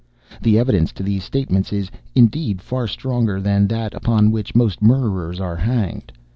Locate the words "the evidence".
0.41-0.91